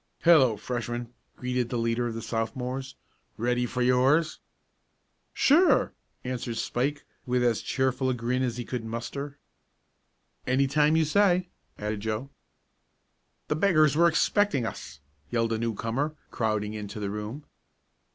"Hello, 0.23 0.57
Freshmen!" 0.57 1.13
greeted 1.35 1.69
the 1.69 1.77
leader 1.77 2.07
of 2.07 2.15
the 2.15 2.23
Sophomores. 2.23 2.95
"Ready 3.37 3.67
for 3.67 3.83
yours?" 3.83 4.39
"Sure," 5.31 5.93
answered 6.23 6.57
Spike 6.57 7.05
with 7.27 7.43
as 7.43 7.61
cheerful 7.61 8.09
a 8.09 8.15
grin 8.15 8.41
as 8.41 8.57
he 8.57 8.65
could 8.65 8.83
muster. 8.83 9.37
"Any 10.47 10.65
time 10.65 10.95
you 10.95 11.05
say," 11.05 11.49
added 11.77 11.99
Joe. 11.99 12.31
"The 13.47 13.55
beggars 13.55 13.95
were 13.95 14.07
expecting 14.09 14.65
us!" 14.65 15.01
yelled 15.29 15.53
a 15.53 15.59
newcomer, 15.59 16.15
crowding 16.31 16.73
into 16.73 16.99
the 16.99 17.11
room. 17.11 17.45